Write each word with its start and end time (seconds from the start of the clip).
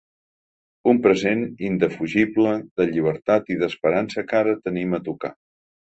Un 0.93 1.01
present, 1.03 1.43
indefugible, 1.67 2.55
de 2.81 2.89
llibertat 2.95 3.53
i 3.57 3.59
d’esperança 3.61 4.25
que 4.33 4.41
ara 4.45 4.57
tenim 4.65 4.97
a 4.97 5.03
tocar. 5.11 5.33